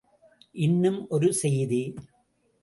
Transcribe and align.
இன்னும் 0.55 1.07
ஒரு 1.09 1.29
செய்தி! 1.33 1.81